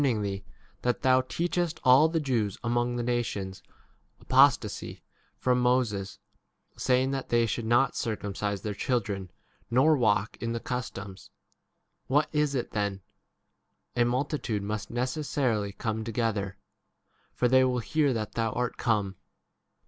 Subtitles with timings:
[0.03, 0.43] ing thee
[0.81, 3.61] that thou teachest all the Jews among the nations
[4.19, 5.03] apostasy
[5.37, 6.17] from Moses,
[6.75, 9.29] saying that they should not circumcise their chil dren,
[9.69, 11.29] nor walk in the customs.
[12.07, 13.01] 22 What is it then?
[13.95, 16.57] a multitude must necessarily come together;
[17.35, 19.15] for they will hear that thou art 23 come.